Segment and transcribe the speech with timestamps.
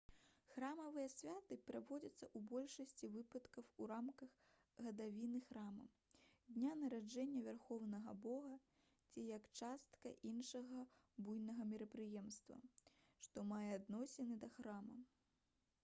[0.51, 4.39] храмавыя святы праводзяцца ў большасці выпадкаў у рамках
[4.85, 5.85] гадавіны храма
[6.55, 8.55] дня нараджэння вярхоўнага бога
[9.11, 10.81] ці як частка іншага
[11.29, 12.59] буйнога мерапрыемства
[13.29, 15.01] што мае адносіны да храма